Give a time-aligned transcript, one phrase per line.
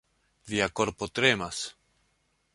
[0.51, 1.63] Via korpo tremas.